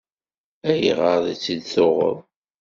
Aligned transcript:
Ayɣer 0.71 1.21
i 1.33 1.35
tt-id-tuɣeḍ? 1.37 2.17